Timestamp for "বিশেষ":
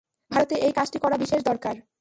1.17-1.41